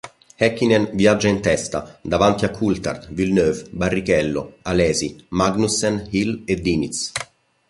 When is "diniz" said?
6.59-7.11